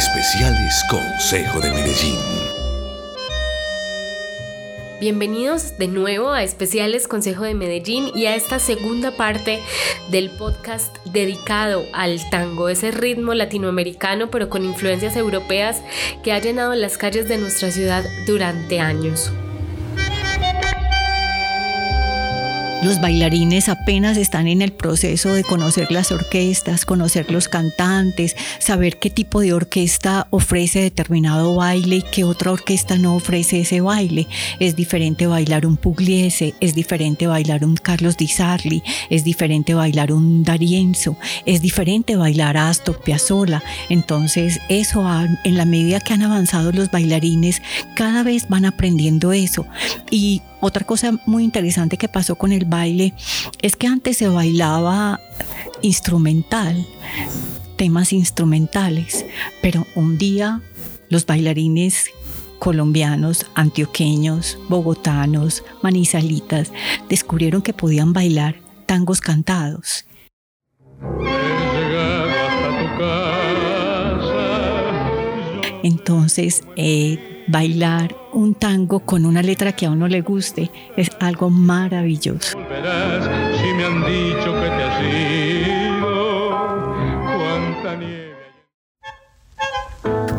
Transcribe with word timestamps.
Especiales 0.00 0.82
Consejo 0.88 1.60
de 1.60 1.70
Medellín. 1.72 2.16
Bienvenidos 4.98 5.76
de 5.76 5.88
nuevo 5.88 6.30
a 6.30 6.42
Especiales 6.42 7.06
Consejo 7.06 7.44
de 7.44 7.52
Medellín 7.52 8.10
y 8.14 8.24
a 8.24 8.34
esta 8.34 8.60
segunda 8.60 9.10
parte 9.10 9.60
del 10.10 10.30
podcast 10.30 10.96
dedicado 11.04 11.84
al 11.92 12.18
tango, 12.30 12.70
ese 12.70 12.92
ritmo 12.92 13.34
latinoamericano 13.34 14.30
pero 14.30 14.48
con 14.48 14.64
influencias 14.64 15.16
europeas 15.16 15.82
que 16.22 16.32
ha 16.32 16.38
llenado 16.38 16.74
las 16.74 16.96
calles 16.96 17.28
de 17.28 17.36
nuestra 17.36 17.70
ciudad 17.70 18.02
durante 18.26 18.80
años. 18.80 19.30
Los 22.82 22.98
bailarines 22.98 23.68
apenas 23.68 24.16
están 24.16 24.48
en 24.48 24.62
el 24.62 24.72
proceso 24.72 25.34
de 25.34 25.44
conocer 25.44 25.92
las 25.92 26.12
orquestas, 26.12 26.86
conocer 26.86 27.30
los 27.30 27.46
cantantes, 27.46 28.34
saber 28.58 28.98
qué 28.98 29.10
tipo 29.10 29.40
de 29.40 29.52
orquesta 29.52 30.26
ofrece 30.30 30.80
determinado 30.80 31.56
baile 31.56 31.96
y 31.96 32.02
qué 32.02 32.24
otra 32.24 32.52
orquesta 32.52 32.96
no 32.96 33.16
ofrece 33.16 33.60
ese 33.60 33.82
baile. 33.82 34.28
Es 34.60 34.76
diferente 34.76 35.26
bailar 35.26 35.66
un 35.66 35.76
Pugliese, 35.76 36.54
es 36.60 36.74
diferente 36.74 37.26
bailar 37.26 37.66
un 37.66 37.76
Carlos 37.76 38.16
Di 38.16 38.28
Sarli, 38.28 38.82
es 39.10 39.24
diferente 39.24 39.74
bailar 39.74 40.10
un 40.10 40.42
D'Arienzo, 40.42 41.18
es 41.44 41.60
diferente 41.60 42.16
bailar 42.16 42.56
a 42.56 42.70
Astor 42.70 43.02
Piazzolla. 43.02 43.62
Entonces, 43.90 44.58
eso 44.70 45.06
en 45.44 45.56
la 45.58 45.66
medida 45.66 46.00
que 46.00 46.14
han 46.14 46.22
avanzado 46.22 46.72
los 46.72 46.90
bailarines, 46.90 47.60
cada 47.94 48.22
vez 48.22 48.48
van 48.48 48.64
aprendiendo 48.64 49.32
eso. 49.32 49.66
Y 50.10 50.40
otra 50.60 50.86
cosa 50.86 51.12
muy 51.26 51.44
interesante 51.44 51.96
que 51.96 52.08
pasó 52.08 52.36
con 52.36 52.52
el 52.52 52.64
baile 52.64 53.14
es 53.62 53.76
que 53.76 53.86
antes 53.86 54.18
se 54.18 54.28
bailaba 54.28 55.20
instrumental, 55.82 56.86
temas 57.76 58.12
instrumentales, 58.12 59.24
pero 59.62 59.86
un 59.94 60.18
día 60.18 60.60
los 61.08 61.26
bailarines 61.26 62.10
colombianos, 62.58 63.46
antioqueños, 63.54 64.58
bogotanos, 64.68 65.64
manizalitas, 65.82 66.70
descubrieron 67.08 67.62
que 67.62 67.72
podían 67.72 68.12
bailar 68.12 68.56
tangos 68.86 69.20
cantados. 69.20 70.04
Entonces, 75.82 76.62
eh, 76.76 77.44
bailar 77.46 78.16
un 78.32 78.54
tango 78.54 79.00
con 79.00 79.26
una 79.26 79.42
letra 79.42 79.72
que 79.72 79.86
a 79.86 79.90
uno 79.90 80.08
le 80.08 80.20
guste 80.20 80.70
es 80.96 81.10
algo 81.20 81.50
maravilloso. 81.50 82.58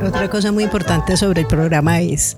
Otra 0.03 0.29
cosa 0.29 0.51
muy 0.51 0.63
importante 0.63 1.15
sobre 1.15 1.41
el 1.41 1.47
programa 1.47 2.01
es 2.01 2.37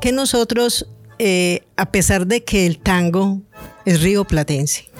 que 0.00 0.12
nosotros, 0.12 0.88
eh, 1.18 1.62
a 1.76 1.86
pesar 1.86 2.26
de 2.26 2.42
que 2.42 2.66
el 2.66 2.78
tango 2.78 3.42
es 3.84 4.02
río 4.02 4.24
platense, 4.24 4.90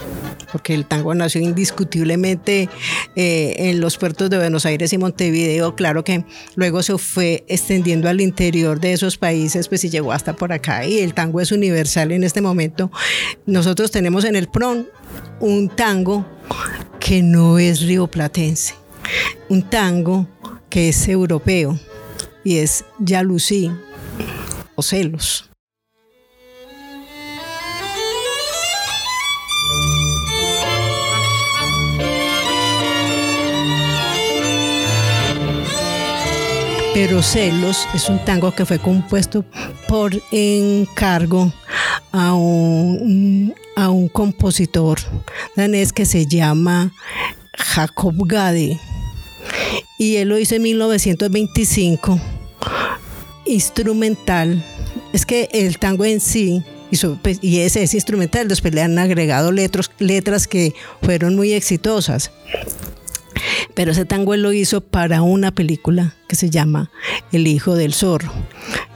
porque 0.50 0.74
el 0.74 0.86
tango 0.86 1.14
nació 1.14 1.40
indiscutiblemente 1.40 2.68
eh, 3.14 3.54
en 3.58 3.80
los 3.80 3.96
puertos 3.96 4.30
de 4.30 4.38
Buenos 4.38 4.66
Aires 4.66 4.92
y 4.92 4.98
Montevideo, 4.98 5.74
claro 5.74 6.04
que 6.04 6.24
luego 6.54 6.82
se 6.82 6.96
fue 6.98 7.44
extendiendo 7.48 8.08
al 8.08 8.20
interior 8.20 8.80
de 8.80 8.92
esos 8.92 9.16
países, 9.16 9.68
pues 9.68 9.84
y 9.84 9.90
llegó 9.90 10.12
hasta 10.12 10.34
por 10.34 10.52
acá, 10.52 10.86
y 10.86 10.98
el 11.00 11.14
tango 11.14 11.40
es 11.40 11.52
universal 11.52 12.12
en 12.12 12.24
este 12.24 12.40
momento. 12.40 12.90
Nosotros 13.46 13.90
tenemos 13.90 14.24
en 14.24 14.36
el 14.36 14.48
PRON 14.48 14.88
un 15.40 15.68
tango 15.68 16.26
que 17.00 17.22
no 17.22 17.58
es 17.58 17.82
rioplatense, 17.82 18.74
un 19.48 19.62
tango 19.68 20.28
que 20.68 20.88
es 20.88 21.08
europeo 21.08 21.78
y 22.44 22.58
es 22.58 22.84
Yalusí 22.98 23.70
o 24.74 24.82
Celos. 24.82 25.50
Pero 36.96 37.22
Celos 37.22 37.86
es 37.92 38.08
un 38.08 38.24
tango 38.24 38.52
que 38.52 38.64
fue 38.64 38.78
compuesto 38.78 39.44
por 39.86 40.18
encargo 40.32 41.52
a 42.10 42.32
un, 42.32 43.54
a 43.76 43.90
un 43.90 44.08
compositor 44.08 44.98
danés 45.54 45.92
que 45.92 46.06
se 46.06 46.24
llama 46.24 46.94
Jacob 47.54 48.14
Gade. 48.26 48.80
Y 49.98 50.16
él 50.16 50.30
lo 50.30 50.38
hizo 50.38 50.54
en 50.54 50.62
1925, 50.62 52.18
instrumental. 53.44 54.64
Es 55.12 55.26
que 55.26 55.50
el 55.52 55.78
tango 55.78 56.06
en 56.06 56.18
sí 56.18 56.64
pues, 57.20 57.40
y, 57.42 57.58
ese 57.60 57.82
es 57.82 57.92
instrumental, 57.92 58.48
después 58.48 58.72
le 58.72 58.80
han 58.80 58.98
agregado 58.98 59.52
letras, 59.52 60.46
que 60.48 60.72
fueron 61.02 61.36
muy 61.36 61.52
exitosas. 61.52 62.30
Pero 63.74 63.92
ese 63.92 64.06
tango 64.06 64.34
lo 64.36 64.54
hizo 64.54 64.80
para 64.80 65.20
una 65.20 65.50
película 65.50 66.16
que 66.26 66.36
se 66.36 66.50
llama 66.50 66.90
El 67.32 67.46
hijo 67.46 67.74
del 67.74 67.94
zorro. 67.94 68.32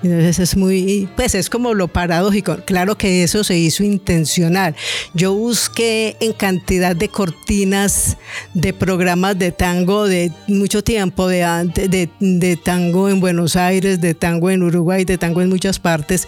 Entonces 0.03 0.39
es 0.39 0.57
muy, 0.57 1.09
pues 1.15 1.35
es 1.35 1.51
como 1.51 1.75
lo 1.75 1.89
paradójico. 1.89 2.57
Claro 2.65 2.97
que 2.97 3.23
eso 3.23 3.45
se 3.45 3.59
hizo 3.59 3.85
intencional. 3.85 4.75
Yo 5.13 5.35
busqué 5.35 6.17
en 6.21 6.33
cantidad 6.33 6.97
de 6.97 7.09
cortinas 7.09 8.17
de 8.55 8.73
programas 8.73 9.39
de 9.39 9.53
tango 9.53 10.09
de 10.09 10.33
mucho 10.49 10.83
tiempo, 10.83 11.29
de, 11.29 12.09
de, 12.19 12.57
tango 12.57 13.11
en 13.11 13.21
Buenos 13.21 13.57
Aires, 13.57 14.01
de 14.01 14.15
tango 14.15 14.51
en 14.51 14.63
Uruguay, 14.63 15.05
de 15.05 15.19
tango 15.19 15.43
en 15.43 15.51
muchas 15.51 15.79
partes, 15.79 16.27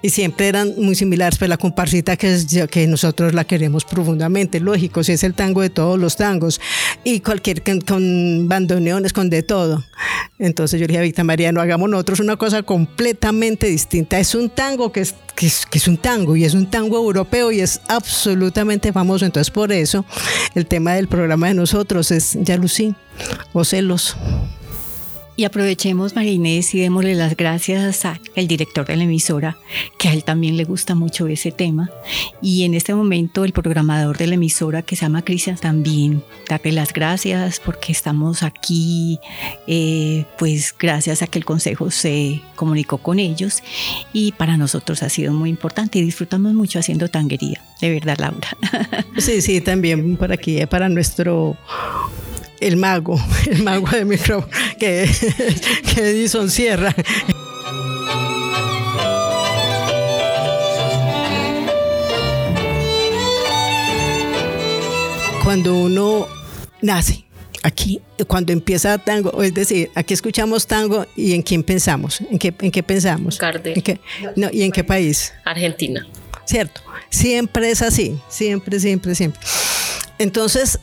y 0.00 0.10
siempre 0.10 0.48
eran 0.48 0.74
muy 0.78 0.94
similares. 0.94 1.38
Pues 1.38 1.48
la 1.48 1.58
comparsita 1.58 2.16
que, 2.16 2.38
que 2.70 2.86
nosotros 2.86 3.34
la 3.34 3.44
queremos 3.44 3.84
profundamente, 3.84 4.60
lógico, 4.60 5.02
si 5.02 5.12
es 5.12 5.24
el 5.24 5.34
tango 5.34 5.62
de 5.62 5.70
todos 5.70 5.98
los 5.98 6.16
tangos, 6.16 6.60
y 7.02 7.20
cualquier 7.20 7.62
con 7.84 8.48
bandoneones, 8.48 9.12
con 9.12 9.28
de 9.28 9.42
todo. 9.42 9.84
Entonces 10.38 10.80
yo 10.80 10.86
le 10.86 10.88
dije 10.88 10.98
a 10.98 11.02
Victa 11.02 11.24
María, 11.24 11.50
no 11.50 11.60
hagamos 11.60 11.90
nosotros 11.90 12.20
una 12.20 12.36
cosa 12.36 12.62
completamente 12.62 13.66
distinta. 13.66 14.18
Es 14.18 14.34
un 14.34 14.50
tango 14.50 14.92
que 14.92 15.00
es, 15.00 15.14
que 15.34 15.46
es, 15.46 15.88
un 15.88 15.96
tango 15.96 16.36
y 16.36 16.44
es 16.44 16.54
un 16.54 16.70
tango 16.70 16.96
europeo 16.96 17.50
y 17.50 17.60
es 17.60 17.80
absolutamente 17.88 18.92
famoso. 18.92 19.24
Entonces 19.24 19.50
por 19.50 19.72
eso 19.72 20.04
el 20.54 20.66
tema 20.66 20.94
del 20.94 21.08
programa 21.08 21.48
de 21.48 21.54
nosotros 21.54 22.10
es 22.12 22.38
Yalusí 22.40 22.94
o 23.52 23.64
Celos. 23.64 24.16
Y 25.38 25.44
aprovechemos, 25.44 26.16
Marinés, 26.16 26.74
y 26.74 26.80
démosle 26.80 27.14
las 27.14 27.36
gracias 27.36 28.04
al 28.04 28.48
director 28.48 28.84
de 28.84 28.96
la 28.96 29.04
emisora, 29.04 29.56
que 29.96 30.08
a 30.08 30.12
él 30.12 30.24
también 30.24 30.56
le 30.56 30.64
gusta 30.64 30.96
mucho 30.96 31.28
ese 31.28 31.52
tema. 31.52 31.92
Y 32.42 32.64
en 32.64 32.74
este 32.74 32.92
momento 32.92 33.44
el 33.44 33.52
programador 33.52 34.18
de 34.18 34.26
la 34.26 34.34
emisora, 34.34 34.82
que 34.82 34.96
se 34.96 35.02
llama 35.02 35.22
Cristian, 35.22 35.56
también 35.56 36.24
darle 36.48 36.72
las 36.72 36.92
gracias 36.92 37.60
porque 37.64 37.92
estamos 37.92 38.42
aquí, 38.42 39.20
eh, 39.68 40.24
pues 40.38 40.74
gracias 40.76 41.22
a 41.22 41.28
que 41.28 41.38
el 41.38 41.44
consejo 41.44 41.92
se 41.92 42.42
comunicó 42.56 42.98
con 42.98 43.20
ellos. 43.20 43.62
Y 44.12 44.32
para 44.32 44.56
nosotros 44.56 45.04
ha 45.04 45.08
sido 45.08 45.32
muy 45.32 45.50
importante 45.50 46.00
y 46.00 46.02
disfrutamos 46.02 46.52
mucho 46.52 46.80
haciendo 46.80 47.06
tanguería, 47.06 47.62
de 47.80 47.92
verdad, 47.92 48.18
Laura. 48.18 48.48
Sí, 49.18 49.40
sí, 49.40 49.60
también 49.60 50.16
por 50.16 50.32
aquí, 50.32 50.66
para 50.66 50.88
nuestro 50.88 51.56
el 52.60 52.76
mago, 52.76 53.20
el 53.50 53.62
mago 53.62 53.88
de 53.88 54.04
micro 54.04 54.48
que, 54.78 55.08
que 55.94 56.00
Edison 56.00 56.50
Sierra. 56.50 56.94
Cuando 65.42 65.76
uno 65.76 66.26
nace, 66.82 67.24
aquí, 67.62 68.02
cuando 68.26 68.52
empieza 68.52 68.98
tango, 68.98 69.42
es 69.42 69.54
decir, 69.54 69.90
aquí 69.94 70.12
escuchamos 70.12 70.66
tango 70.66 71.06
y 71.16 71.32
en 71.32 71.42
quién 71.42 71.62
pensamos, 71.62 72.20
en 72.20 72.38
qué, 72.38 72.54
en 72.60 72.70
qué 72.70 72.82
pensamos. 72.82 73.38
no, 74.36 74.48
¿Y 74.52 74.62
en 74.62 74.72
qué 74.72 74.84
país? 74.84 75.32
Argentina. 75.44 76.06
Cierto, 76.44 76.82
siempre 77.10 77.70
es 77.70 77.82
así, 77.82 78.18
siempre, 78.28 78.78
siempre, 78.80 79.14
siempre. 79.14 79.40
Entonces, 80.18 80.80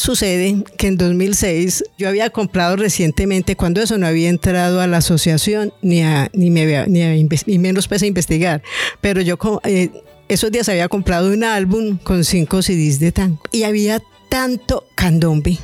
Sucede 0.00 0.64
que 0.78 0.86
en 0.86 0.96
2006 0.96 1.84
yo 1.98 2.08
había 2.08 2.30
comprado 2.30 2.76
recientemente, 2.76 3.54
cuando 3.54 3.82
eso 3.82 3.98
no 3.98 4.06
había 4.06 4.30
entrado 4.30 4.80
a 4.80 4.86
la 4.86 4.96
asociación 4.96 5.74
ni, 5.82 6.00
a, 6.00 6.30
ni, 6.32 6.48
me 6.48 6.62
había, 6.62 6.86
ni, 6.86 7.58
menos 7.58 7.86
pese 7.86 8.06
a 8.06 8.08
investigar, 8.08 8.62
pero 9.02 9.20
yo 9.20 9.38
eh, 9.64 9.90
esos 10.28 10.50
días 10.50 10.70
había 10.70 10.88
comprado 10.88 11.30
un 11.30 11.44
álbum 11.44 11.98
con 11.98 12.24
cinco 12.24 12.62
CDs 12.62 12.98
de 12.98 13.12
tango 13.12 13.42
y 13.52 13.64
había 13.64 14.00
tanto 14.30 14.86
candombe 14.94 15.58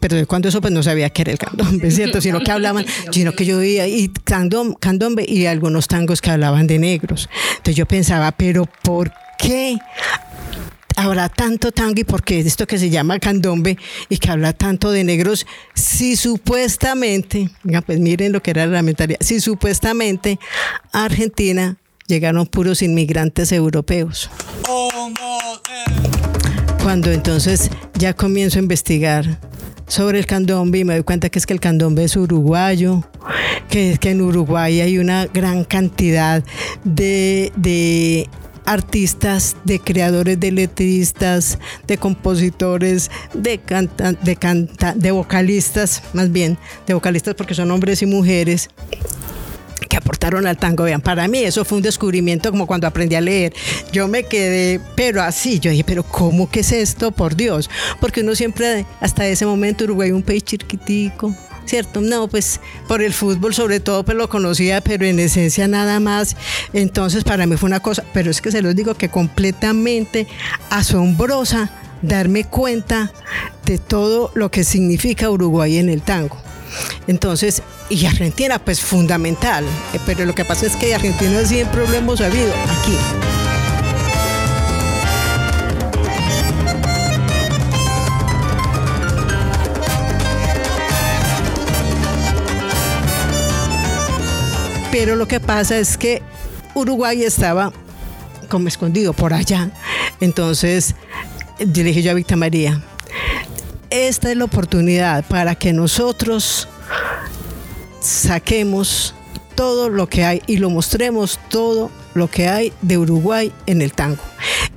pero 0.00 0.26
cuando 0.26 0.48
eso 0.48 0.62
pues 0.62 0.72
no 0.72 0.82
sabía 0.82 1.08
que 1.10 1.22
era 1.22 1.32
el 1.32 1.38
candombe, 1.38 1.90
¿cierto? 1.90 2.20
Sino 2.20 2.40
que 2.40 2.50
hablaban, 2.50 2.84
sino 3.10 3.32
que 3.32 3.44
yo 3.46 3.58
veía 3.58 3.86
y 3.86 4.08
candombe 4.08 5.24
y 5.26 5.46
algunos 5.46 5.88
tangos 5.88 6.20
que 6.20 6.30
hablaban 6.30 6.66
de 6.66 6.78
negros. 6.78 7.30
Entonces 7.52 7.76
yo 7.76 7.86
pensaba, 7.86 8.32
pero 8.32 8.66
¿por 8.82 9.12
qué 9.38 9.78
habrá 10.96 11.28
tanto 11.28 11.72
tango 11.72 12.00
y 12.00 12.04
porque 12.04 12.40
esto 12.40 12.66
que 12.66 12.78
se 12.78 12.90
llama 12.90 13.18
candombe 13.18 13.78
y 14.08 14.18
que 14.18 14.30
habla 14.30 14.52
tanto 14.52 14.90
de 14.90 15.04
negros, 15.04 15.46
si 15.74 16.16
supuestamente, 16.16 17.50
pues 17.86 17.98
miren 17.98 18.32
lo 18.32 18.42
que 18.42 18.50
era 18.50 18.66
la 18.66 18.82
mentalidad, 18.82 19.18
si 19.20 19.40
supuestamente 19.40 20.38
a 20.92 21.04
Argentina 21.04 21.76
llegaron 22.06 22.46
puros 22.46 22.82
inmigrantes 22.82 23.52
europeos. 23.52 24.30
Cuando 26.82 27.10
entonces 27.10 27.70
ya 27.94 28.12
comienzo 28.12 28.58
a 28.58 28.62
investigar 28.62 29.38
sobre 29.86 30.18
el 30.18 30.26
candombe 30.26 30.78
y 30.78 30.84
me 30.84 30.94
doy 30.94 31.02
cuenta 31.02 31.28
que 31.30 31.38
es 31.38 31.46
que 31.46 31.52
el 31.52 31.60
candombe 31.60 32.04
es 32.04 32.16
uruguayo, 32.16 33.04
que 33.68 33.92
es 33.92 33.98
que 33.98 34.10
en 34.10 34.20
Uruguay 34.20 34.80
hay 34.80 34.98
una 34.98 35.26
gran 35.26 35.64
cantidad 35.64 36.42
de, 36.84 37.52
de 37.56 38.28
artistas, 38.64 39.56
de 39.64 39.80
creadores 39.80 40.40
de 40.40 40.52
letristas, 40.52 41.58
de 41.86 41.98
compositores, 41.98 43.10
de 43.32 43.58
canta, 43.58 44.12
de 44.12 44.36
canta, 44.36 44.94
de 44.94 45.10
vocalistas, 45.10 46.02
más 46.12 46.32
bien, 46.32 46.58
de 46.86 46.94
vocalistas 46.94 47.34
porque 47.34 47.54
son 47.54 47.70
hombres 47.70 48.02
y 48.02 48.06
mujeres 48.06 48.70
que 49.88 49.96
aportaron 49.96 50.46
al 50.46 50.56
tango. 50.56 50.84
Vean, 50.84 51.00
para 51.00 51.28
mí 51.28 51.38
eso 51.38 51.64
fue 51.64 51.78
un 51.78 51.82
descubrimiento 51.82 52.50
como 52.50 52.66
cuando 52.66 52.86
aprendí 52.86 53.14
a 53.14 53.20
leer. 53.20 53.52
Yo 53.92 54.08
me 54.08 54.24
quedé, 54.24 54.80
pero 54.96 55.22
así, 55.22 55.58
yo 55.58 55.70
dije, 55.70 55.84
pero 55.84 56.02
¿cómo 56.02 56.50
que 56.50 56.60
es 56.60 56.72
esto? 56.72 57.12
Por 57.12 57.36
Dios. 57.36 57.70
Porque 58.00 58.22
uno 58.22 58.34
siempre, 58.34 58.86
hasta 59.00 59.26
ese 59.26 59.46
momento, 59.46 59.84
Uruguay 59.84 60.10
un 60.10 60.22
país 60.22 60.42
chiquitico, 60.42 61.34
¿cierto? 61.66 62.00
No, 62.00 62.28
pues 62.28 62.60
por 62.88 63.02
el 63.02 63.12
fútbol 63.12 63.54
sobre 63.54 63.80
todo 63.80 64.04
pues 64.04 64.16
lo 64.16 64.28
conocía, 64.28 64.80
pero 64.80 65.06
en 65.06 65.18
esencia 65.18 65.68
nada 65.68 66.00
más. 66.00 66.36
Entonces 66.72 67.24
para 67.24 67.46
mí 67.46 67.56
fue 67.56 67.68
una 67.68 67.80
cosa, 67.80 68.04
pero 68.12 68.30
es 68.30 68.40
que 68.40 68.50
se 68.50 68.62
los 68.62 68.74
digo 68.74 68.94
que 68.94 69.08
completamente 69.08 70.26
asombrosa 70.70 71.70
darme 72.02 72.44
cuenta 72.44 73.12
de 73.64 73.78
todo 73.78 74.30
lo 74.34 74.50
que 74.50 74.64
significa 74.64 75.30
Uruguay 75.30 75.78
en 75.78 75.88
el 75.88 76.02
tango. 76.02 76.36
Entonces, 77.06 77.62
y 77.88 78.06
Argentina, 78.06 78.58
pues 78.58 78.80
fundamental, 78.80 79.64
eh, 79.92 80.00
pero 80.06 80.24
lo 80.24 80.34
que 80.34 80.44
pasa 80.44 80.66
es 80.66 80.76
que 80.76 80.94
Argentina 80.94 81.44
siempre 81.44 81.86
lo 81.86 81.94
hemos 81.94 82.18
sabido 82.18 82.52
aquí. 82.80 82.96
Pero 94.94 95.16
lo 95.16 95.26
que 95.26 95.40
pasa 95.40 95.76
es 95.76 95.98
que 95.98 96.22
Uruguay 96.72 97.24
estaba 97.24 97.72
como 98.48 98.68
escondido 98.68 99.12
por 99.12 99.34
allá. 99.34 99.72
Entonces, 100.20 100.94
dirigí 101.58 102.00
yo 102.00 102.12
a 102.12 102.14
Victa 102.14 102.36
María. 102.36 102.80
Esta 103.90 104.30
es 104.30 104.36
la 104.36 104.44
oportunidad 104.44 105.24
para 105.24 105.56
que 105.56 105.72
nosotros 105.72 106.68
saquemos 107.98 109.16
todo 109.56 109.88
lo 109.88 110.08
que 110.08 110.24
hay 110.24 110.42
y 110.46 110.58
lo 110.58 110.70
mostremos 110.70 111.40
todo 111.48 111.90
lo 112.14 112.30
que 112.30 112.46
hay 112.46 112.72
de 112.80 112.96
Uruguay 112.96 113.52
en 113.66 113.82
el 113.82 113.92
tango. 113.94 114.22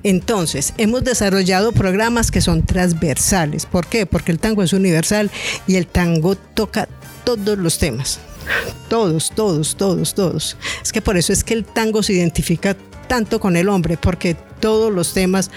Entonces, 0.02 0.74
hemos 0.80 1.04
desarrollado 1.04 1.74
programas 1.74 2.32
que 2.32 2.42
son 2.42 2.66
transversales. 2.66 3.68
¿Por 3.68 3.86
qué? 3.86 4.08
Porque 4.08 4.32
el 4.32 4.40
tango 4.40 4.64
es 4.64 4.74
universal 4.74 5.30
y 5.68 5.76
el 5.76 5.86
tango 5.86 6.34
toca 6.34 6.88
todos 7.24 7.60
los 7.60 7.78
temas. 7.78 8.20
Todos, 8.90 9.32
todos, 9.36 9.76
todos, 9.76 10.14
todos. 10.14 10.58
Es 10.82 10.92
que 10.92 11.02
por 11.02 11.18
eso 11.18 11.34
es 11.34 11.44
que 11.44 11.54
el 11.54 11.66
tango 11.66 12.04
se 12.04 12.14
identifica 12.14 12.76
tanto 13.08 13.40
con 13.40 13.56
el 13.56 13.70
hombre, 13.70 13.98
porque 13.98 14.36
todos 14.60 14.92
los 14.92 15.14
temas 15.14 15.52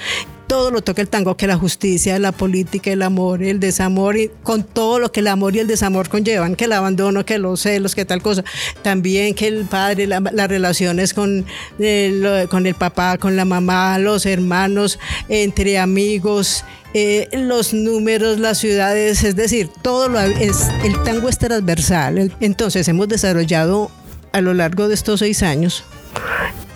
todo 0.51 0.73
lo 0.73 0.83
toca 0.83 1.01
el 1.01 1.09
tango, 1.09 1.37
que 1.37 1.47
la 1.47 1.57
justicia, 1.57 2.19
la 2.19 2.33
política, 2.33 2.91
el 2.91 3.03
amor, 3.03 3.41
el 3.41 3.61
desamor, 3.61 4.17
y 4.17 4.33
con 4.43 4.65
todo 4.65 4.99
lo 4.99 5.13
que 5.13 5.21
el 5.21 5.29
amor 5.29 5.55
y 5.55 5.61
el 5.61 5.69
desamor 5.69 6.09
conllevan, 6.09 6.57
que 6.57 6.65
el 6.65 6.73
abandono, 6.73 7.25
que 7.25 7.39
los 7.39 7.61
celos, 7.61 7.95
que 7.95 8.05
tal 8.05 8.21
cosa. 8.21 8.43
También 8.83 9.37
que 9.37 9.47
el 9.47 9.67
padre, 9.67 10.09
las 10.09 10.49
relaciones 10.49 11.15
con 11.15 11.47
el, 11.79 12.49
con 12.49 12.67
el 12.67 12.75
papá, 12.75 13.17
con 13.17 13.37
la 13.37 13.45
mamá, 13.45 14.01
los 14.01 14.27
hermanos, 14.27 14.99
entre 15.29 15.79
amigos, 15.79 16.65
eh, 16.95 17.29
los 17.33 17.73
números, 17.73 18.39
las 18.39 18.59
ciudades, 18.59 19.23
es 19.25 19.37
decir, 19.37 19.71
todo 19.83 20.09
lo 20.09 20.21
es, 20.21 20.69
el 20.85 21.03
tango 21.05 21.29
es 21.29 21.39
transversal. 21.39 22.33
Entonces 22.41 22.89
hemos 22.89 23.09
desarrollado 23.09 23.91
a 24.33 24.41
lo 24.41 24.55
largo 24.55 24.89
de 24.89 24.95
estos 24.95 25.21
seis 25.21 25.43
años 25.43 25.85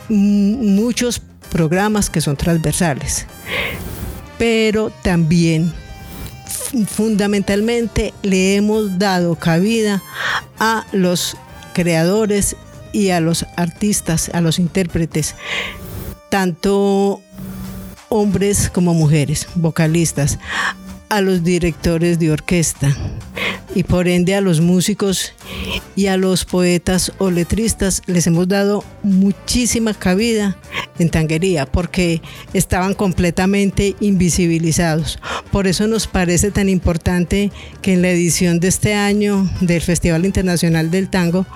muchos 0.08 1.20
programas 1.50 2.11
que 2.11 2.20
son 2.20 2.37
transversales, 2.37 3.26
pero 4.38 4.90
también 5.02 5.72
fundamentalmente 6.88 8.12
le 8.22 8.56
hemos 8.56 8.99
dado 8.99 9.37
cabida 9.37 10.02
a 10.58 10.84
los 10.93 11.37
creadores 11.72 12.56
y 12.93 13.10
a 13.10 13.20
los 13.20 13.46
artistas, 13.56 14.31
a 14.32 14.40
los 14.40 14.58
intérpretes, 14.58 15.34
tanto 16.28 17.20
hombres 18.14 18.70
como 18.70 18.94
mujeres, 18.94 19.49
vocalistas, 19.56 20.38
a 21.08 21.20
los 21.20 21.43
directores 21.43 22.20
de 22.20 22.31
orquesta 22.31 22.96
y 23.75 23.82
por 23.82 24.06
ende 24.06 24.37
a 24.37 24.40
los 24.40 24.61
músicos 24.61 25.32
y 25.96 26.06
a 26.06 26.16
los 26.16 26.44
poetas 26.44 27.12
o 27.19 27.32
letristas 27.32 28.02
les 28.06 28.28
hemos 28.28 28.46
dado 28.46 28.84
muchísima 29.02 29.94
cabida 29.94 30.56
en 30.99 31.11
tanguería 31.11 31.67
porque 31.67 32.23
estaban 32.52 32.94
completamente 32.94 33.96
invisibilizados. 34.00 35.19
Por 35.50 35.67
eso 35.67 35.87
nos 35.87 36.06
parece 36.06 36.50
tan 36.50 36.69
importante 36.69 37.50
que 37.82 37.94
en 37.94 38.02
la 38.02 38.11
edición 38.11 38.61
de 38.61 38.69
este 38.69 38.94
año 38.94 39.49
del 39.61 39.81
Festival 39.81 40.25
Internacional 40.25 40.91
del 40.91 41.08
Tango 41.08 41.46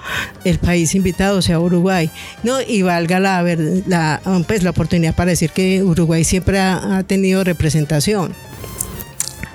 el 0.44 0.58
país 0.58 0.94
invitado 0.94 1.43
sea 1.43 1.61
Uruguay. 1.61 2.11
¿no? 2.43 2.61
Y 2.61 2.82
valga 2.82 3.20
la, 3.20 3.43
la, 3.87 4.20
pues, 4.46 4.62
la 4.62 4.70
oportunidad 4.70 5.14
para 5.14 5.31
decir 5.31 5.50
que 5.50 5.82
Uruguay 5.82 6.25
siempre 6.25 6.58
ha, 6.58 6.99
ha 6.99 7.02
tenido 7.02 7.44
representación 7.44 8.35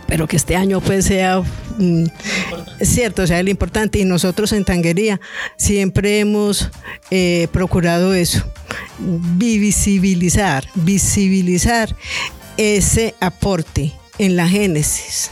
pero 0.07 0.27
que 0.27 0.37
este 0.37 0.55
año 0.55 0.81
pues 0.81 1.05
sea 1.05 1.41
mm, 1.77 2.05
cierto, 2.81 3.25
sea 3.27 3.39
el 3.39 3.49
importante. 3.49 3.99
Y 3.99 4.05
nosotros 4.05 4.51
en 4.53 4.65
Tanguería 4.65 5.19
siempre 5.57 6.19
hemos 6.19 6.69
eh, 7.11 7.47
procurado 7.51 8.13
eso, 8.13 8.43
visibilizar, 8.99 10.67
visibilizar 10.75 11.95
ese 12.57 13.15
aporte 13.19 13.93
en 14.19 14.35
la 14.35 14.47
génesis, 14.47 15.31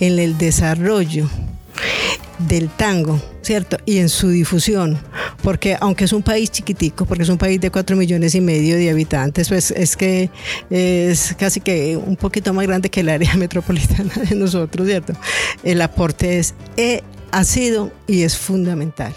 en 0.00 0.18
el 0.18 0.36
desarrollo 0.36 1.30
del 2.38 2.68
tango, 2.68 3.20
¿cierto? 3.42 3.76
Y 3.84 3.98
en 3.98 4.08
su 4.08 4.28
difusión, 4.28 4.98
porque 5.42 5.76
aunque 5.80 6.04
es 6.04 6.12
un 6.12 6.22
país 6.22 6.50
chiquitico, 6.50 7.06
porque 7.06 7.22
es 7.22 7.28
un 7.28 7.38
país 7.38 7.60
de 7.60 7.70
cuatro 7.70 7.96
millones 7.96 8.34
y 8.34 8.40
medio 8.40 8.76
de 8.76 8.90
habitantes, 8.90 9.48
pues 9.48 9.70
es 9.70 9.96
que 9.96 10.30
es 10.70 11.34
casi 11.38 11.60
que 11.60 11.96
un 11.96 12.16
poquito 12.16 12.52
más 12.52 12.66
grande 12.66 12.90
que 12.90 13.00
el 13.00 13.08
área 13.08 13.34
metropolitana 13.36 14.14
de 14.28 14.34
nosotros, 14.36 14.86
¿cierto? 14.86 15.14
El 15.62 15.80
aporte 15.82 16.38
es, 16.38 16.54
eh, 16.76 17.02
ha 17.30 17.44
sido 17.44 17.92
y 18.06 18.22
es 18.22 18.36
fundamental. 18.36 19.14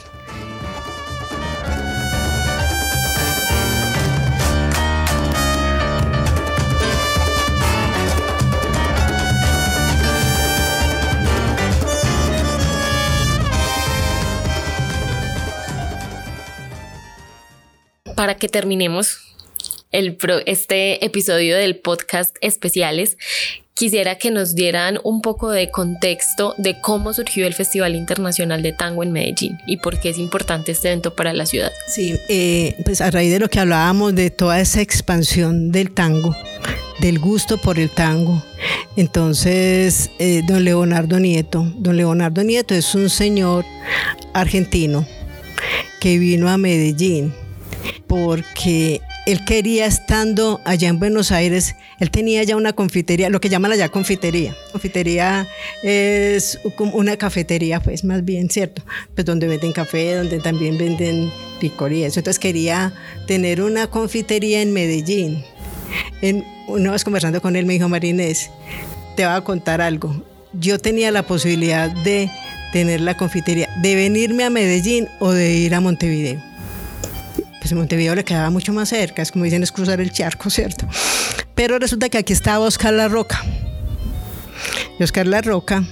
Para 18.18 18.36
que 18.36 18.50
terminemos 18.50 19.20
el 19.92 20.18
este 20.48 21.06
episodio 21.06 21.56
del 21.56 21.78
podcast 21.78 22.36
especiales, 22.42 23.16
quisiera 23.76 24.18
que 24.18 24.32
nos 24.32 24.56
dieran 24.56 25.00
un 25.04 25.22
poco 25.22 25.52
de 25.52 25.70
contexto 25.70 26.56
de 26.58 26.82
cómo 26.82 27.14
surgió 27.14 27.46
el 27.46 27.54
Festival 27.54 27.96
Internacional 27.96 28.64
de 28.64 28.74
Tango 28.74 29.04
en 29.04 29.12
Medellín 29.12 29.60
y 29.68 29.78
por 29.78 30.00
qué 30.00 30.10
es 30.10 30.18
importante 30.18 30.72
este 30.72 30.88
evento 30.88 31.16
para 31.16 31.32
la 31.32 31.46
ciudad. 31.46 31.72
Sí, 31.88 32.16
eh, 32.28 32.76
pues 32.84 33.02
a 33.02 33.12
raíz 33.12 33.32
de 33.32 33.38
lo 33.38 33.50
que 33.50 33.60
hablábamos 33.60 34.16
de 34.16 34.32
toda 34.32 34.60
esa 34.60 34.82
expansión 34.82 35.72
del 35.72 35.92
tango, 35.92 36.36
del 37.00 37.20
gusto 37.20 37.60
por 37.60 37.78
el 37.78 37.92
tango. 37.92 38.44
Entonces, 38.96 40.10
eh, 40.18 40.42
don 40.48 40.64
Leonardo 40.64 41.20
Nieto, 41.20 41.72
don 41.76 41.96
Leonardo 41.96 42.44
Nieto 42.44 42.74
es 42.74 42.96
un 42.96 43.12
señor 43.12 43.64
argentino 44.34 45.06
que 46.00 46.18
vino 46.18 46.50
a 46.50 46.58
Medellín 46.58 47.32
porque 48.08 49.02
él 49.26 49.44
quería 49.44 49.86
estando 49.86 50.62
allá 50.64 50.88
en 50.88 51.00
Buenos 51.00 51.32
Aires, 51.32 51.76
él 52.00 52.10
tenía 52.10 52.44
ya 52.44 52.56
una 52.56 52.74
confitería, 52.74 53.30
lo 53.30 53.42
que 53.42 53.50
llaman 53.50 53.74
allá 53.74 53.90
confitería. 53.90 54.56
Confitería 54.72 55.48
es 55.84 56.60
una 56.94 57.18
cafetería, 57.18 57.82
pues 57.82 58.04
más 58.06 58.24
bien, 58.24 58.50
¿cierto? 58.50 58.82
Pues 59.14 59.26
donde 59.26 59.48
venden 59.48 59.74
café, 59.74 60.16
donde 60.16 60.40
también 60.40 60.78
venden 60.78 61.30
licor 61.62 61.92
y 61.92 62.04
eso. 62.04 62.20
Entonces 62.22 62.40
quería 62.40 62.94
tener 63.26 63.62
una 63.62 63.88
confitería 63.88 64.62
en 64.62 64.72
Medellín. 64.72 65.44
Una 66.68 66.92
vez 66.92 67.04
conversando 67.04 67.42
con 67.42 67.56
él 67.56 67.66
me 67.66 67.74
dijo, 67.74 67.90
Marinés, 67.90 68.50
te 69.16 69.26
voy 69.26 69.36
a 69.36 69.42
contar 69.42 69.82
algo. 69.82 70.24
Yo 70.54 70.80
tenía 70.80 71.12
la 71.12 71.24
posibilidad 71.24 71.90
de 71.90 72.32
tener 72.72 73.02
la 73.02 73.18
confitería, 73.18 73.70
de 73.82 73.96
venirme 73.96 74.46
a 74.46 74.50
Medellín 74.50 75.08
o 75.20 75.32
de 75.32 75.54
ir 75.54 75.76
a 75.76 75.82
Montevideo. 75.82 76.42
Montevideo 77.76 78.16
le 78.16 78.24
quedaba 78.24 78.50
mucho 78.50 78.74
más 78.74 78.90
cerca, 78.90 79.22
es 79.22 79.32
como 79.32 79.46
dicen, 79.46 79.64
es 79.64 79.72
cruzar 79.72 80.02
el 80.02 80.12
charco, 80.12 80.50
¿cierto? 80.50 80.88
Pero 81.56 81.80
resulta 81.80 82.10
que 82.10 82.18
aquí 82.18 82.34
estaba 82.34 82.66
Oscar 82.66 82.94
La 82.94 83.08
Roca. 83.08 83.44
Y 85.00 85.04
Oscar 85.04 85.28
La 85.28 85.42
Roca 85.42 85.84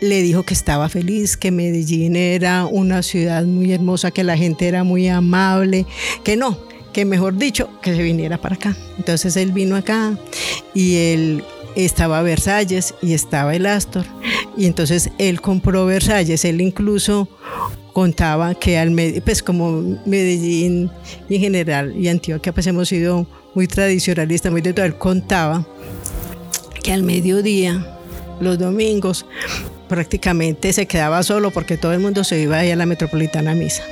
le 0.00 0.22
dijo 0.22 0.42
que 0.42 0.54
estaba 0.54 0.88
feliz, 0.88 1.36
que 1.36 1.50
Medellín 1.50 2.16
era 2.16 2.66
una 2.66 3.02
ciudad 3.02 3.44
muy 3.44 3.72
hermosa, 3.72 4.10
que 4.10 4.24
la 4.24 4.36
gente 4.36 4.68
era 4.68 4.84
muy 4.84 5.08
amable, 5.08 5.86
que 6.22 6.36
no, 6.36 6.58
que 6.92 7.04
mejor 7.04 7.36
dicho, 7.36 7.68
que 7.82 7.94
se 7.94 8.02
viniera 8.02 8.40
para 8.40 8.56
acá. 8.56 8.76
Entonces 8.98 9.36
él 9.36 9.52
vino 9.52 9.76
acá 9.76 10.16
y 10.74 10.96
él 10.96 11.44
estaba 11.76 12.22
Versalles 12.22 12.94
y 13.02 13.14
estaba 13.14 13.54
el 13.54 13.66
Astor. 13.66 14.04
Y 14.56 14.66
entonces 14.66 15.10
él 15.18 15.40
compró 15.40 15.86
Versalles, 15.86 16.44
él 16.44 16.60
incluso 16.60 17.28
contaba 17.96 18.54
que 18.54 18.76
al 18.76 18.94
pues 19.24 19.42
como 19.42 19.80
Medellín 20.04 20.90
en 21.30 21.40
general 21.40 21.96
y 21.96 22.08
Antioquia 22.08 22.52
pues 22.52 22.66
hemos 22.66 22.90
sido 22.90 23.26
muy 23.54 23.68
tradicionalistas, 23.68 24.52
muy 24.52 24.60
de 24.60 24.74
todo, 24.74 24.84
él 24.84 24.98
contaba 24.98 25.66
que 26.82 26.92
al 26.92 27.02
mediodía, 27.02 27.86
los 28.38 28.58
domingos, 28.58 29.24
prácticamente 29.88 30.74
se 30.74 30.84
quedaba 30.84 31.22
solo 31.22 31.50
porque 31.52 31.78
todo 31.78 31.94
el 31.94 32.00
mundo 32.00 32.22
se 32.22 32.38
iba 32.38 32.60
a 32.60 32.76
la 32.76 32.84
metropolitana 32.84 33.52
a 33.52 33.54
misa. 33.54 33.82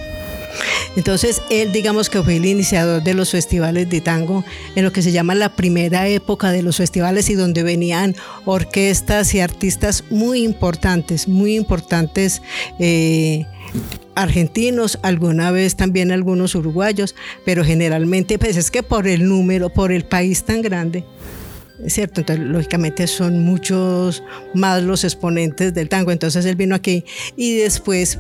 Entonces 0.97 1.43
él 1.51 1.73
digamos 1.73 2.09
que 2.09 2.23
fue 2.23 2.37
el 2.37 2.47
iniciador 2.47 3.03
de 3.03 3.15
los 3.15 3.31
festivales 3.31 3.89
de 3.91 4.01
tango 4.01 4.45
en 4.75 4.85
lo 4.85 4.93
que 4.93 5.03
se 5.03 5.13
llama 5.13 5.35
la 5.35 5.57
primera 5.57 6.09
época 6.09 6.53
de 6.53 6.63
los 6.63 6.77
festivales 6.77 7.31
y 7.31 7.35
donde 7.35 7.63
venían 7.63 8.15
orquestas 8.45 9.35
y 9.35 9.41
artistas 9.41 10.05
muy 10.11 10.43
importantes, 10.43 11.29
muy 11.29 11.57
importantes. 11.57 12.43
Eh, 12.79 13.47
argentinos, 14.15 14.99
alguna 15.03 15.51
vez 15.51 15.77
también 15.77 16.13
algunos 16.13 16.55
uruguayos, 16.55 17.15
pero 17.45 17.65
generalmente 17.65 18.39
pues 18.39 18.57
es 18.57 18.71
que 18.71 18.83
por 18.83 19.09
el 19.09 19.29
número, 19.29 19.71
por 19.71 19.93
el 19.93 20.05
país 20.05 20.45
tan 20.45 20.63
grande, 20.63 21.05
¿cierto? 21.89 22.21
Entonces, 22.21 22.45
lógicamente 22.47 23.07
son 23.07 23.45
muchos 23.45 24.23
más 24.55 24.83
los 24.83 25.05
exponentes 25.05 25.75
del 25.75 25.89
tango. 25.89 26.13
Entonces 26.13 26.45
él 26.45 26.57
vino 26.57 26.75
aquí 26.75 27.05
y 27.37 27.57
después 27.57 28.19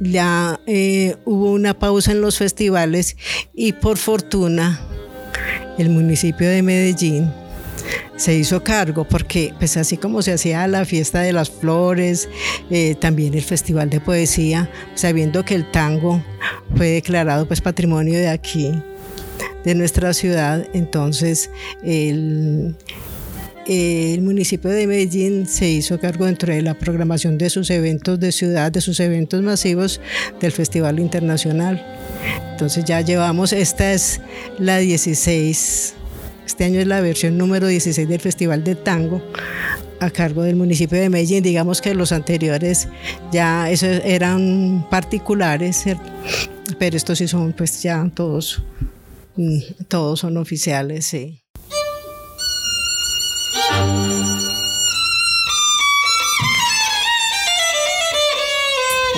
ya 0.00 0.60
eh, 0.66 1.16
hubo 1.24 1.52
una 1.52 1.78
pausa 1.78 2.12
en 2.12 2.20
los 2.20 2.38
festivales 2.38 3.16
y 3.54 3.72
por 3.72 3.98
fortuna 3.98 4.80
el 5.78 5.90
municipio 5.90 6.48
de 6.48 6.62
Medellín 6.62 7.32
se 8.16 8.34
hizo 8.34 8.62
cargo 8.64 9.04
porque 9.04 9.54
pues 9.58 9.76
así 9.76 9.96
como 9.96 10.22
se 10.22 10.32
hacía 10.32 10.66
la 10.66 10.84
fiesta 10.84 11.20
de 11.20 11.32
las 11.32 11.50
flores, 11.50 12.28
eh, 12.70 12.96
también 12.96 13.34
el 13.34 13.42
festival 13.42 13.90
de 13.90 14.00
poesía, 14.00 14.70
sabiendo 14.94 15.44
que 15.44 15.54
el 15.54 15.70
tango 15.70 16.22
fue 16.76 16.88
declarado 16.88 17.46
pues 17.46 17.60
patrimonio 17.60 18.18
de 18.18 18.28
aquí, 18.28 18.72
de 19.64 19.74
nuestra 19.74 20.12
ciudad. 20.14 20.66
Entonces, 20.72 21.50
el, 21.82 22.76
el 23.68 24.22
municipio 24.22 24.70
de 24.70 24.86
Medellín 24.86 25.46
se 25.46 25.68
hizo 25.68 26.00
cargo 26.00 26.24
dentro 26.24 26.52
de 26.52 26.62
la 26.62 26.74
programación 26.74 27.36
de 27.38 27.50
sus 27.50 27.70
eventos 27.70 28.18
de 28.18 28.32
ciudad, 28.32 28.72
de 28.72 28.80
sus 28.80 28.98
eventos 28.98 29.42
masivos 29.42 30.00
del 30.40 30.52
Festival 30.52 30.98
Internacional. 30.98 31.84
Entonces 32.50 32.84
ya 32.84 33.00
llevamos, 33.02 33.52
esta 33.52 33.92
es 33.92 34.20
la 34.58 34.78
16, 34.78 35.94
este 36.46 36.64
año 36.64 36.80
es 36.80 36.86
la 36.86 37.00
versión 37.00 37.36
número 37.36 37.66
16 37.66 38.08
del 38.08 38.20
Festival 38.20 38.64
de 38.64 38.74
Tango 38.74 39.22
a 40.00 40.10
cargo 40.10 40.42
del 40.42 40.56
municipio 40.56 40.98
de 40.98 41.10
Medellín. 41.10 41.42
Digamos 41.42 41.82
que 41.82 41.94
los 41.94 42.12
anteriores 42.12 42.88
ya 43.30 43.70
esos 43.70 44.00
eran 44.04 44.86
particulares, 44.90 45.84
pero 46.78 46.96
estos 46.96 47.18
sí 47.18 47.28
son 47.28 47.52
pues 47.52 47.82
ya 47.82 48.10
todos 48.14 48.62
Mm, 49.38 49.60
todos 49.86 50.18
son 50.18 50.36
oficiales, 50.36 51.06
sí. 51.06 51.44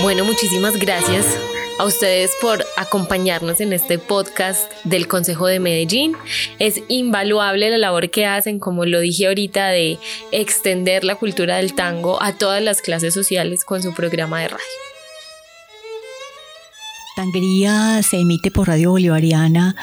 Bueno, 0.02 0.24
muchísimas 0.24 0.78
gracias 0.78 1.26
a 1.78 1.84
ustedes 1.84 2.34
por 2.40 2.64
acompañarnos 2.76 3.60
en 3.60 3.72
este 3.72 3.98
podcast 3.98 4.72
del 4.84 5.06
Consejo 5.06 5.46
de 5.46 5.60
Medellín. 5.60 6.16
Es 6.58 6.82
invaluable 6.88 7.70
la 7.70 7.78
labor 7.78 8.10
que 8.10 8.26
hacen, 8.26 8.58
como 8.58 8.86
lo 8.86 9.00
dije 9.00 9.26
ahorita, 9.28 9.68
de 9.68 9.98
extender 10.32 11.04
la 11.04 11.16
cultura 11.16 11.58
del 11.58 11.74
tango 11.74 12.22
a 12.22 12.32
todas 12.32 12.62
las 12.62 12.82
clases 12.82 13.14
sociales 13.14 13.64
con 13.64 13.82
su 13.82 13.94
programa 13.94 14.40
de 14.40 14.48
radio. 14.48 14.89
Tanguería 17.20 18.02
se 18.02 18.18
emite 18.18 18.50
por 18.50 18.68
Radio 18.68 18.92
Bolivariana 18.92 19.76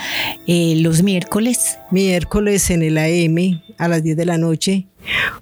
eh, 0.47 0.73
los 0.77 1.03
miércoles. 1.03 1.77
Miércoles 1.91 2.71
en 2.71 2.81
el 2.81 2.97
AM 2.97 3.61
a 3.77 3.87
las 3.87 4.01
10 4.01 4.17
de 4.17 4.25
la 4.25 4.39
noche, 4.39 4.87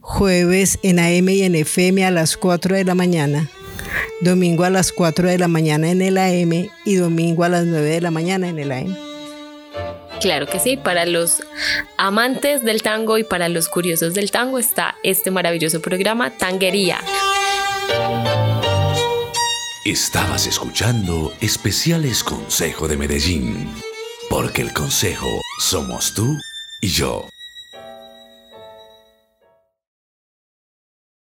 jueves 0.02 0.78
en 0.84 1.00
AM 1.00 1.30
y 1.30 1.44
en 1.44 1.56
FM 1.56 2.04
a 2.04 2.12
las 2.12 2.36
4 2.36 2.76
de 2.76 2.84
la 2.84 2.96
mañana, 2.96 3.48
domingo 4.20 4.66
a 4.66 4.70
las 4.70 4.92
4 4.92 5.30
de 5.30 5.38
la 5.38 5.48
mañana 5.48 5.90
en 5.90 6.02
el 6.02 6.18
AM 6.18 6.68
y 6.84 6.96
domingo 6.96 7.46
a 7.46 7.50
las 7.50 7.64
9 7.64 7.88
de 7.88 8.02
la 8.02 8.12
mañana 8.12 8.50
en 8.50 8.60
el 8.60 8.74
AM. 8.74 8.98
Claro 10.20 10.48
que 10.48 10.60
sí, 10.60 10.76
para 10.76 11.06
los 11.06 11.44
amantes 11.96 12.62
del 12.64 12.82
tango 12.82 13.18
y 13.18 13.24
para 13.24 13.48
los 13.48 13.70
curiosos 13.70 14.14
del 14.14 14.32
tango 14.32 14.60
está 14.60 14.96
este 15.04 15.32
maravilloso 15.32 15.82
programa 15.82 16.32
Tanguería. 16.32 17.00
Estabas 19.86 20.48
escuchando 20.48 21.32
Especiales 21.42 22.24
Consejo 22.24 22.88
de 22.88 22.98
Medellín, 22.98 23.72
porque 24.32 24.64
el 24.64 24.74
Consejo 24.74 25.28
somos 25.60 26.16
tú 26.16 26.40
y 26.82 26.88
yo. 26.88 27.30